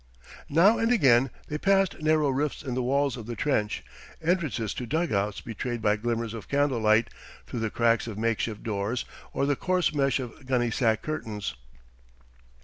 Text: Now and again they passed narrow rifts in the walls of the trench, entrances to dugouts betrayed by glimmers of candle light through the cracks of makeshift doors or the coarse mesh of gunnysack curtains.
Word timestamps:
Now 0.49 0.79
and 0.79 0.91
again 0.91 1.29
they 1.47 1.59
passed 1.59 2.01
narrow 2.01 2.29
rifts 2.29 2.63
in 2.63 2.73
the 2.73 2.81
walls 2.81 3.17
of 3.17 3.27
the 3.27 3.35
trench, 3.35 3.83
entrances 4.19 4.73
to 4.73 4.87
dugouts 4.87 5.41
betrayed 5.41 5.79
by 5.79 5.95
glimmers 5.95 6.33
of 6.33 6.47
candle 6.47 6.79
light 6.79 7.11
through 7.45 7.59
the 7.59 7.69
cracks 7.69 8.07
of 8.07 8.17
makeshift 8.17 8.63
doors 8.63 9.05
or 9.31 9.45
the 9.45 9.55
coarse 9.55 9.93
mesh 9.93 10.19
of 10.19 10.47
gunnysack 10.47 11.03
curtains. 11.03 11.53